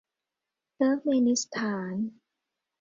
[0.75, 1.95] เติร์กเมนิสถาน